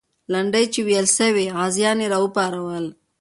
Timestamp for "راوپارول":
2.13-2.85